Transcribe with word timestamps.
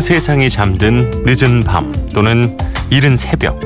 온 0.00 0.02
세상이 0.02 0.48
잠든 0.48 1.10
늦은 1.26 1.62
밤 1.62 1.92
또는 2.14 2.56
이른 2.88 3.18
새벽 3.18 3.60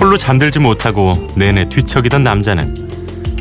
홀로 0.00 0.16
잠들지 0.16 0.58
못하고 0.58 1.12
내내 1.34 1.68
뒤척이던 1.68 2.24
남자는 2.24 2.74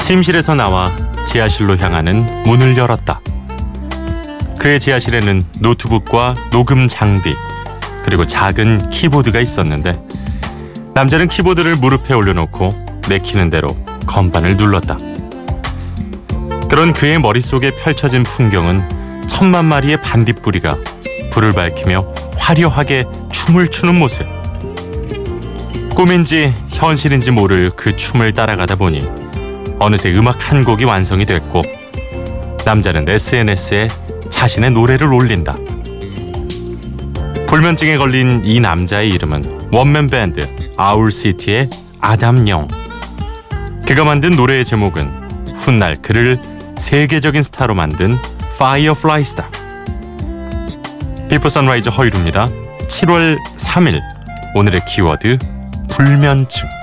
침실에서 0.01 0.53
나와 0.53 0.91
지하실로 1.25 1.77
향하는 1.77 2.27
문을 2.45 2.75
열었다. 2.75 3.21
그의 4.59 4.81
지하실에는 4.81 5.45
노트북과 5.61 6.35
녹음 6.51 6.89
장비 6.89 7.33
그리고 8.03 8.27
작은 8.27 8.89
키보드가 8.89 9.39
있었는데 9.39 9.97
남자는 10.95 11.29
키보드를 11.29 11.77
무릎에 11.77 12.13
올려놓고 12.13 12.67
내키는 13.07 13.49
대로 13.49 13.69
건반을 14.07 14.57
눌렀다. 14.57 14.97
그런 16.69 16.91
그의 16.91 17.21
머릿속에 17.21 17.71
펼쳐진 17.71 18.23
풍경은 18.23 18.83
천만 19.29 19.63
마리의 19.63 20.01
반딧불이가 20.01 20.75
불을 21.33 21.51
밝히며 21.51 22.05
화려하게 22.37 23.05
춤을 23.31 23.69
추는 23.69 23.97
모습. 23.97 24.27
꿈인지 25.95 26.53
현실인지 26.69 27.31
모를 27.31 27.71
그 27.75 27.95
춤을 27.95 28.33
따라가다 28.33 28.75
보니 28.75 29.01
어느새 29.79 30.13
음악 30.13 30.51
한 30.51 30.63
곡이 30.63 30.85
완성이 30.85 31.25
됐고 31.25 31.61
남자는 32.65 33.09
SNS에 33.09 33.87
자신의 34.29 34.71
노래를 34.71 35.11
올린다. 35.11 35.55
불면증에 37.47 37.97
걸린 37.97 38.43
이 38.45 38.59
남자의 38.59 39.09
이름은 39.09 39.69
원맨 39.71 40.07
밴드 40.07 40.47
아울시티의 40.77 41.67
아담 41.99 42.47
영. 42.47 42.67
그가 43.87 44.03
만든 44.03 44.35
노래의 44.35 44.65
제목은 44.65 45.07
훗날 45.55 45.95
그를 45.95 46.39
세계적인 46.77 47.41
스타로 47.41 47.73
만든 47.73 48.17
Fireflies다. 48.59 49.62
Before 51.33 51.49
Sunrise 51.49 51.89
허일후입니다. 51.89 52.45
7월 52.45 53.39
3일 53.57 53.99
오늘의 54.53 54.81
키워드 54.85 55.39
불면증. 55.89 56.82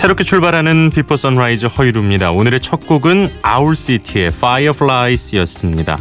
새롭게 0.00 0.24
출발하는 0.24 0.92
Before 0.94 1.18
Sunrise 1.18 1.66
허일후입니다. 1.66 2.30
오늘의 2.30 2.60
첫 2.60 2.86
곡은 2.86 3.28
Owl 3.42 3.71
City의 3.71 4.28
Fireflies였습니다. 4.28 5.98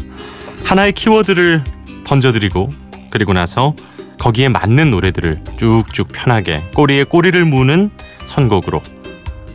하나의 0.63 0.93
키워드를 0.93 1.61
던져드리고 2.05 2.69
그리고 3.09 3.33
나서 3.33 3.73
거기에 4.17 4.47
맞는 4.47 4.89
노래들을 4.89 5.41
쭉쭉 5.57 6.13
편하게 6.13 6.63
꼬리에 6.75 7.03
꼬리를 7.03 7.43
무는 7.43 7.89
선곡으로 8.19 8.81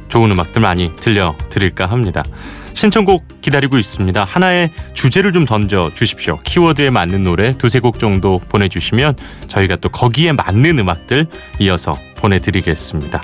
좋은 0.09 0.31
음악들 0.31 0.61
많이 0.61 0.94
들려드릴까 0.94 1.87
합니다. 1.87 2.22
신청곡 2.75 3.41
기다리고 3.41 3.78
있습니다. 3.78 4.25
하나의 4.25 4.71
주제를 4.93 5.32
좀 5.32 5.47
던져 5.47 5.91
주십시오. 5.94 6.38
키워드에 6.44 6.91
맞는 6.91 7.25
노래 7.25 7.56
두세 7.56 7.81
곡 7.81 7.99
정도 7.99 8.41
보내주시면 8.50 9.15
저희가 9.49 9.76
또 9.76 9.88
거기에 9.88 10.32
맞는 10.32 10.81
음악들 10.81 11.28
이어서 11.61 11.94
보내드리겠습니다. 12.16 13.22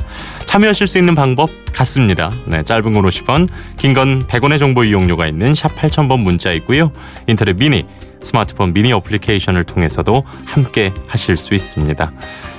참여하실 0.50 0.88
수 0.88 0.98
있는 0.98 1.14
방법 1.14 1.48
같습니다. 1.72 2.32
네, 2.44 2.64
짧은 2.64 2.92
건 2.92 3.04
50원, 3.04 3.48
긴 3.76 3.94
건 3.94 4.26
100원의 4.26 4.58
정보 4.58 4.82
이용료가 4.82 5.28
있는 5.28 5.54
샵 5.54 5.76
8000번 5.76 6.22
문자 6.22 6.50
있고요. 6.54 6.90
인터넷 7.28 7.56
미니, 7.56 7.86
스마트폰 8.20 8.72
미니 8.72 8.92
어플리케이션을 8.92 9.62
통해서도 9.62 10.24
함께 10.46 10.92
하실 11.06 11.36
수 11.36 11.54
있습니다. 11.54 12.12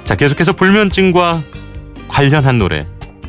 자, 0.05 0.15
계속해서 0.15 0.53
불면증과 0.53 1.43
관련한 2.07 2.59
노래 2.59 2.87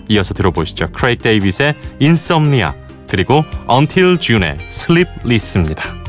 이어서 0.09 0.33
들어보시죠. 0.33 0.93
크레이그 0.93 1.25
데이빗의 1.25 1.75
Insomnia 2.01 2.71
그리고 3.09 3.45
Until 3.69 4.17
June의 4.17 4.59
Sleepless입니다. 4.61 6.02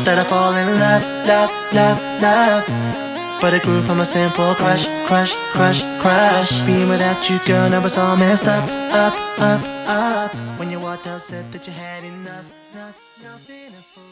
Thought 0.00 0.06
that 0.06 0.18
I'd 0.18 0.26
fall 0.26 0.54
in 0.56 0.68
love, 0.80 1.04
love, 1.26 1.50
love, 1.74 1.98
love. 2.22 2.64
But 3.40 3.54
it 3.54 3.62
grew 3.62 3.80
from 3.80 4.00
a 4.00 4.04
simple 4.04 4.54
crush, 4.54 4.86
crush, 5.06 5.34
crush, 5.52 5.82
crush. 6.00 6.60
Being 6.66 6.88
without 6.88 7.28
you, 7.28 7.38
girl, 7.46 7.68
now 7.70 7.84
it's 7.84 7.98
all 7.98 8.16
messed 8.16 8.46
up, 8.46 8.64
up, 8.92 9.14
up, 9.38 9.60
up. 9.88 10.30
When 10.58 10.70
you 10.70 10.80
walked 10.80 11.06
out, 11.06 11.20
said 11.20 11.50
that 11.52 11.66
you 11.66 11.72
had 11.72 12.04
enough, 12.04 12.46
enough, 12.72 12.96
nothing 13.22 13.72
to 13.72 14.09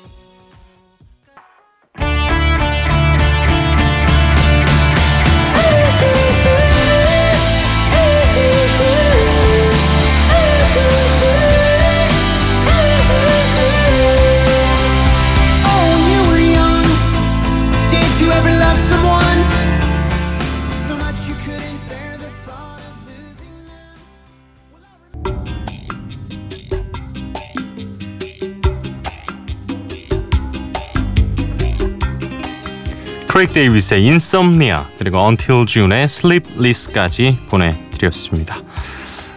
크레이그 33.39 33.53
데이빗의 33.53 34.01
Insomnia 34.01 34.79
그리고 34.99 35.21
Until 35.21 35.65
June의 35.65 36.05
Sleepless까지 36.07 37.39
보내드렸습니다. 37.49 38.61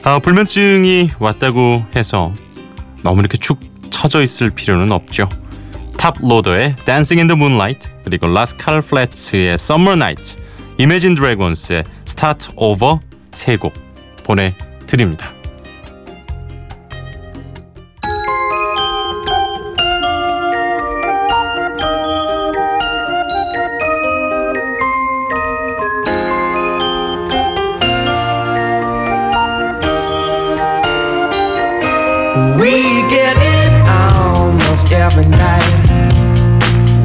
아, 0.04 0.18
불면증이 0.18 1.12
왔다고 1.20 1.86
해서 1.96 2.34
너무 3.04 3.20
이렇게 3.20 3.38
축 3.38 3.60
처져 3.92 4.24
있을 4.24 4.50
필요는 4.50 4.92
없죠. 4.92 5.30
Toploader의 6.00 6.78
Dancing 6.84 7.20
in 7.20 7.28
the 7.28 7.38
Moonlight 7.38 7.90
그리고 8.04 8.26
라스칼 8.26 8.82
플랫츠의 8.82 9.54
Summer 9.54 9.96
Night, 9.96 10.36
Imagine 10.80 11.16
Dragons의 11.16 11.84
Start 12.08 12.54
Over 12.56 12.98
세 13.34 13.56
곡 13.56 13.74
보내드립니다. 14.24 15.28
Get 33.12 33.36
it 33.38 33.74
almost 33.90 34.90
every 34.94 35.26
night 35.26 35.62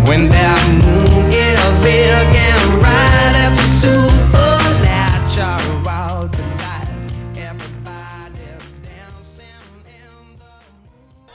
when 0.06 0.28
that 0.28 0.62
moon 0.84 1.26
is 1.34 1.82
big 1.82 2.30
and 2.46 2.80
bright. 2.80 3.34
It's 3.44 3.58
a 3.58 3.68
supernatural. 3.82 5.58
Everybody's 7.34 8.70
dancing 8.86 9.82
in 9.98 10.38
the 10.38 10.46
moon. 10.46 11.26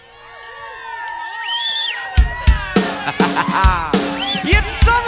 it's 4.56 4.72
summer 4.72 5.01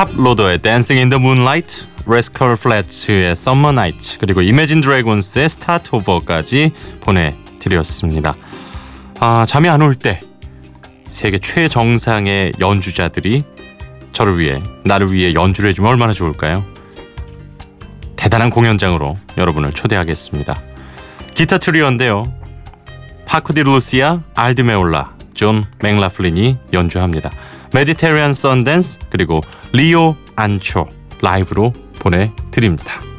Toploader의 0.00 0.62
Dancing 0.62 0.98
in 0.98 1.10
the 1.10 1.22
Moonlight, 1.22 1.86
Rascal 2.06 2.56
Flatts의 2.56 3.32
Summer 3.32 3.70
Night, 3.70 4.16
그리고 4.18 4.40
Imagine 4.40 4.80
Dragons의 4.80 5.44
Start 5.44 5.90
Over까지 5.94 6.72
보내드렸습니다. 7.02 8.32
아, 9.20 9.44
잠이 9.46 9.68
안 9.68 9.82
올 9.82 9.94
때 9.94 10.22
세계 11.10 11.36
최정상의 11.36 12.54
연주자들이 12.58 13.44
저를 14.14 14.38
위해, 14.38 14.62
나를 14.86 15.12
위해 15.12 15.34
연주를 15.34 15.68
해주면 15.68 15.90
얼마나 15.90 16.14
좋을까요? 16.14 16.64
대단한 18.16 18.48
공연장으로 18.48 19.18
여러분을 19.36 19.72
초대하겠습니다. 19.74 20.58
기타 21.34 21.58
트리오인데요. 21.58 22.32
파코 23.26 23.33
데 23.33 23.37
루시아, 23.37 23.48
알 23.48 23.52
디 23.52 23.64
메올라, 23.64 25.12
존 25.34 25.62
맥라플린이 25.82 26.56
연주합니다. 26.72 27.30
메디테리안 27.72 28.34
썬댄스 28.34 28.98
그리고 29.10 29.40
리오 29.72 30.16
안초 30.36 30.86
라이브로 31.22 31.72
보내드립니다. 31.98 33.09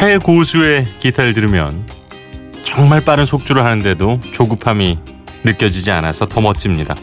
최고수의 0.00 0.86
기타를 0.98 1.34
들으면 1.34 1.86
정말 2.64 3.04
빠른 3.04 3.26
속주를 3.26 3.62
하는데도 3.66 4.18
조급함이 4.32 4.98
느껴지지 5.44 5.90
않아서 5.90 6.26
더 6.26 6.40
멋집니다. 6.40 6.94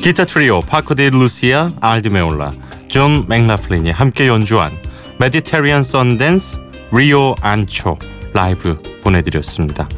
기타 0.00 0.24
트리오 0.24 0.60
파코 0.60 0.93
데 0.93 1.10
루시아 1.10 1.72
알 1.80 1.94
디 1.94 2.09
메올라 2.09 2.52
존 2.86 3.24
맥라플린이 3.26 3.90
함께 3.90 4.28
연주한 4.28 4.70
Mediterranean 5.18 5.82
Sundance 5.82 6.60
Rio 6.92 7.34
Ancho 7.40 7.98
라이브 8.32 8.80
보내드렸습니다. 9.02 9.88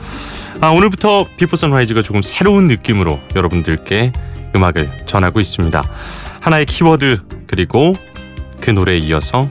아, 0.62 0.69
오늘부터 0.69 1.26
Before 1.37 1.56
Sunrise가 1.56 2.00
조금 2.00 2.22
새로운 2.22 2.69
느낌으로 2.69 3.20
여러분들께 3.37 4.12
음악을 4.56 5.04
전하고 5.04 5.40
있습니다. 5.40 5.84
하나의 6.40 6.64
키워드 6.64 7.20
그리고 7.46 7.92
그 8.62 8.70
노래에 8.70 8.96
이어서 8.96 9.50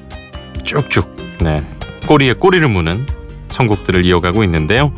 쭉쭉 0.63 1.37
네, 1.41 1.61
꼬리에 2.09 2.33
꼬리를 2.33 2.67
무는 2.67 3.05
선곡들을 3.49 4.03
이어가고 4.03 4.43
있는데요. 4.43 4.91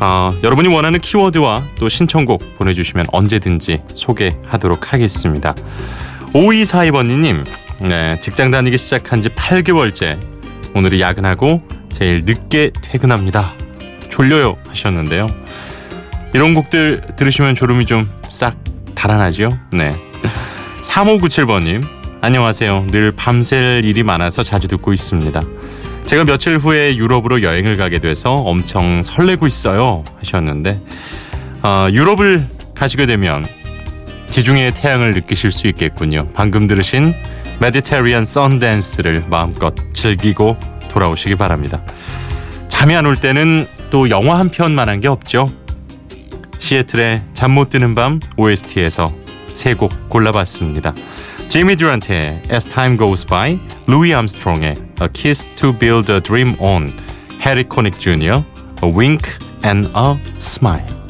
어, 0.00 0.32
여러분이 0.42 0.68
원하는 0.74 0.98
키워드와 1.00 1.62
또 1.78 1.90
신청곡 1.90 2.56
보내주시면 2.56 3.06
언제든지 3.12 3.82
소개하도록 3.92 4.90
하겠습니다. 4.90 5.54
5242번님 6.32 7.44
네, 7.82 8.18
직장 8.20 8.50
다니기 8.50 8.78
시작한 8.78 9.20
지 9.20 9.28
8개월째 9.28 10.18
오늘이 10.74 11.02
야근하고 11.02 11.60
제일 11.92 12.24
늦게 12.24 12.70
퇴근합니다. 12.80 13.52
졸려요 14.08 14.56
하셨는데요. 14.68 15.28
이런 16.32 16.54
곡들 16.54 17.02
들으시면 17.16 17.54
졸음이 17.54 17.84
좀 17.84 18.08
싹 18.30 18.56
달아나죠? 18.94 19.52
네. 19.72 19.92
3597번님 20.82 21.84
안녕하세요. 22.22 22.86
늘 22.90 23.12
밤샐 23.12 23.84
일이 23.84 24.02
많아서 24.02 24.42
자주 24.42 24.68
듣고 24.68 24.94
있습니다. 24.94 25.42
제가 26.06 26.24
며칠 26.24 26.56
후에 26.58 26.96
유럽으로 26.96 27.42
여행을 27.42 27.76
가게 27.76 27.98
돼서 27.98 28.34
엄청 28.34 29.02
설레고 29.02 29.46
있어요 29.46 30.04
하셨는데 30.18 30.80
어, 31.62 31.88
유럽을 31.90 32.46
가시게 32.74 33.06
되면 33.06 33.44
지중해의 34.26 34.74
태양을 34.74 35.12
느끼실 35.12 35.50
수 35.50 35.66
있겠군요. 35.66 36.28
방금 36.34 36.66
들으신 36.66 37.14
메디테리안 37.60 38.24
썬댄스를 38.24 39.24
마음껏 39.28 39.74
즐기고 39.94 40.56
돌아오시기 40.90 41.36
바랍니다. 41.36 41.82
잠이 42.68 42.94
안 42.94 43.06
올 43.06 43.16
때는 43.16 43.66
또 43.90 44.10
영화 44.10 44.38
한 44.38 44.50
편만한 44.50 45.00
게 45.00 45.08
없죠. 45.08 45.50
시애틀의 46.58 47.22
잠 47.34 47.52
못 47.52 47.70
드는 47.70 47.94
밤 47.94 48.20
OST에서 48.36 49.12
세 49.54 49.74
곡 49.74 50.10
골라봤습니다. 50.10 50.94
지미 51.49 51.75
듀란트의 51.75 52.43
As 52.51 52.67
Time 52.67 52.97
Goes 52.97 53.25
By, 53.25 53.59
루이 53.87 54.13
암스트롱의 54.13 54.75
A 55.01 55.07
Kiss 55.13 55.47
to 55.55 55.77
Build 55.77 56.11
a 56.11 56.21
Dream 56.21 56.55
On, 56.59 56.91
해리 57.45 57.63
코닉 57.63 57.99
주니어, 57.99 58.45
A 58.83 58.89
Wink 58.89 59.29
and 59.65 59.89
a 59.95 60.17
Smile. 60.37 61.01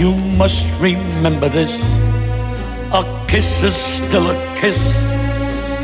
You 0.00 0.14
must 0.14 0.80
remember 0.80 1.50
this. 1.50 1.78
A 2.90 3.04
kiss 3.28 3.62
is 3.62 3.76
still 3.76 4.30
a 4.30 4.56
kiss. 4.56 5.13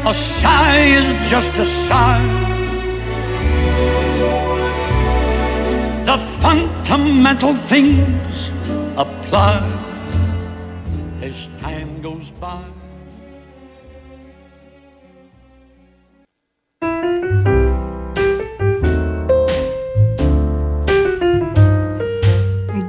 A 0.03 0.13
sigh 0.13 0.97
is 0.97 1.29
just 1.29 1.53
a 1.57 1.63
sigh. 1.63 2.25
The 6.05 6.17
fundamental 6.41 7.53
things 7.69 8.49
apply 8.97 9.61
as 11.21 11.49
time 11.59 12.01
goes 12.01 12.31
by. 12.31 12.65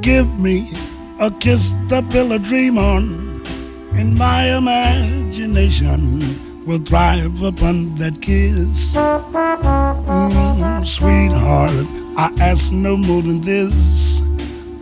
Give 0.00 0.26
me 0.38 0.72
a 1.20 1.30
kiss 1.30 1.74
to 1.90 2.00
build 2.00 2.32
a 2.32 2.38
dream 2.38 2.78
on, 2.78 3.44
in 3.92 4.16
my 4.16 4.56
imagination 4.56 6.51
will 6.64 6.78
thrive 6.78 7.42
upon 7.42 7.94
that 7.96 8.20
kiss. 8.22 8.94
Mm, 8.94 10.86
sweetheart, 10.86 11.86
I 12.16 12.32
ask 12.40 12.72
no 12.72 12.96
more 12.96 13.22
than 13.22 13.40
this 13.40 14.20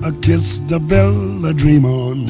a 0.02 0.12
kiss 0.20 0.58
to 0.68 0.78
build 0.78 1.44
a 1.44 1.52
dream 1.52 1.84
on. 1.84 2.26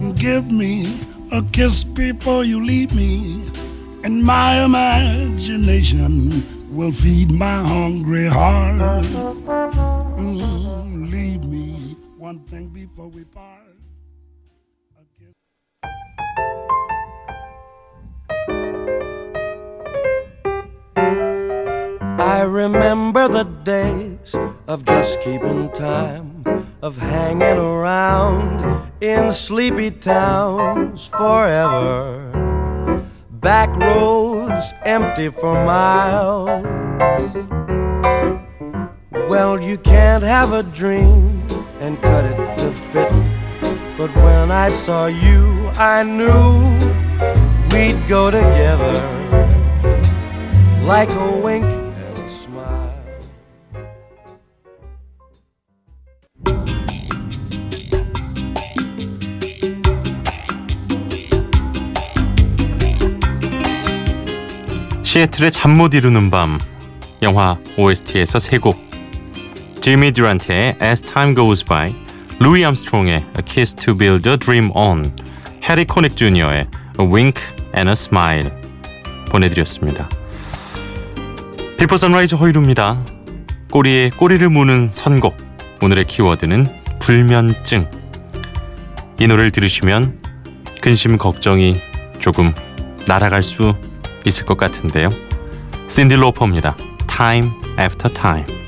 Mm. 0.00 0.18
Give 0.18 0.50
me 0.50 1.00
a 1.32 1.42
kiss 1.52 1.84
before 1.84 2.44
you 2.44 2.64
leave 2.64 2.94
me, 2.94 3.48
and 4.04 4.24
my 4.24 4.64
imagination 4.64 6.42
will 6.74 6.92
feed 6.92 7.30
my 7.30 7.62
hungry 7.62 8.26
heart. 8.26 9.04
Mm, 10.18 11.10
leave 11.10 11.44
me 11.44 11.96
one 12.16 12.40
thing 12.46 12.68
before 12.68 13.08
we 13.08 13.24
part. 13.24 13.62
I 22.38 22.42
remember 22.42 23.26
the 23.26 23.42
days 23.64 24.36
of 24.68 24.84
just 24.84 25.20
keeping 25.20 25.72
time, 25.72 26.44
of 26.82 26.96
hanging 26.96 27.58
around 27.58 28.62
in 29.00 29.32
sleepy 29.32 29.90
towns 29.90 31.08
forever. 31.08 32.30
Back 33.28 33.74
roads 33.74 34.72
empty 34.84 35.30
for 35.30 35.52
miles. 35.52 36.62
Well, 39.28 39.60
you 39.60 39.76
can't 39.76 40.22
have 40.22 40.52
a 40.52 40.62
dream 40.62 41.42
and 41.80 42.00
cut 42.00 42.24
it 42.24 42.58
to 42.58 42.70
fit 42.70 43.10
But 43.96 44.14
when 44.14 44.52
I 44.52 44.68
saw 44.68 45.06
you, 45.06 45.72
I 45.74 46.04
knew 46.04 46.54
we'd 47.72 47.98
go 48.06 48.30
together 48.30 48.94
like 50.84 51.10
a 51.10 51.36
wink 51.42 51.77
시애틀의 65.08 65.52
잠 65.52 65.70
못 65.70 65.94
이루는 65.94 66.28
밤 66.28 66.60
영화 67.22 67.56
OST에서 67.78 68.38
세 68.38 68.58
곡. 68.58 68.78
지미 69.80 70.12
듀란트의 70.12 70.76
As 70.82 71.00
Time 71.00 71.34
Goes 71.34 71.64
By 71.64 71.94
루이 72.40 72.62
암스트롱의 72.62 73.14
A 73.14 73.42
Kiss 73.46 73.74
to 73.74 73.96
Build 73.96 74.28
a 74.28 74.36
Dream 74.36 74.70
On 74.76 75.10
해리 75.66 75.86
코닉 75.86 76.14
주니어의 76.14 76.66
A 77.00 77.06
Wink 77.06 77.40
and 77.74 77.88
a 77.88 77.92
Smile 77.92 78.50
보내드렸습니다. 79.30 80.10
Before 81.78 81.96
Sunrise 81.96 82.34
허일후입니다. 82.34 83.02
꼬리에 83.70 84.10
꼬리를 84.10 84.46
무는 84.50 84.90
선곡 84.90 85.38
오늘의 85.80 86.04
키워드는 86.04 86.66
불면증. 86.98 87.88
이 89.20 89.26
노래를 89.26 89.52
들으시면 89.52 90.20
근심 90.82 91.16
걱정이 91.16 91.80
조금 92.18 92.52
날아갈 93.06 93.42
수 93.42 93.74
있을 94.26 94.44
것 94.46 94.56
같은데요. 94.56 95.08
신디 95.88 96.16
로퍼입니다. 96.16 96.76
Time 97.06 97.50
After 97.78 98.12
Time. 98.12 98.67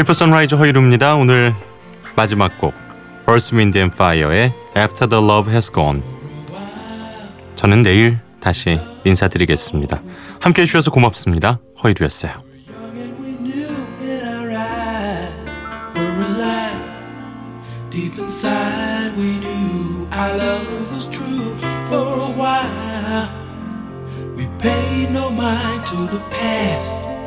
필프 0.00 0.14
선라이즈 0.14 0.54
허이루입니다. 0.54 1.14
오늘 1.16 1.54
마지막 2.16 2.58
곡 2.58 2.72
Earth, 3.28 3.54
Wind 3.54 3.78
and 3.78 3.94
Fire의 3.94 4.54
After 4.74 5.06
the 5.06 5.22
Love 5.22 5.52
Has 5.52 5.70
Gone. 5.70 6.02
저는 7.54 7.82
내일 7.82 8.18
다시 8.40 8.80
인사드리겠습니다. 9.04 10.00
함께해 10.40 10.64
주셔서 10.64 10.90
고맙습니다. 10.90 11.60
허이루였어요. 11.84 12.32
Deep 17.90 18.18
inside, 18.18 19.12
we 19.18 19.38
knew 19.38 20.08
our 20.14 20.34
love 20.34 20.92
was 20.94 21.10
true 21.10 21.54
for 21.88 22.22
a 22.22 22.32
while. 22.38 23.28
We 24.34 24.48
paid 24.58 25.10
no 25.10 25.28
mind 25.30 25.84
to 25.84 25.96
the 26.06 26.20
past. 26.30 27.19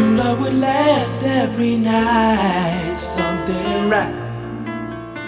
Knew 0.00 0.16
love 0.16 0.40
would 0.40 0.54
last 0.54 1.26
every 1.26 1.76
night. 1.76 2.94
Something 2.96 3.90
right 3.90 4.14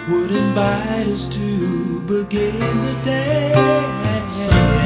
would 0.09 0.31
invite 0.31 1.09
us 1.09 1.29
to 1.29 2.00
begin 2.07 2.59
the 2.81 2.95
day. 3.05 4.82